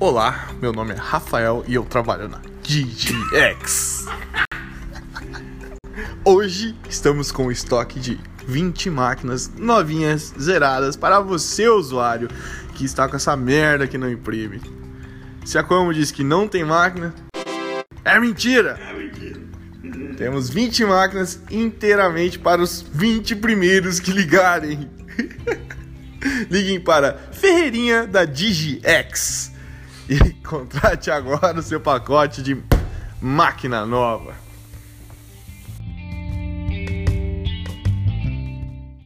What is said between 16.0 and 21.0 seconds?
que não tem máquina, é mentira! Temos 20